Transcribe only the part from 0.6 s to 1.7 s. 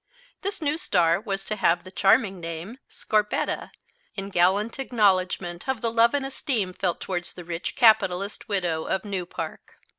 new star was to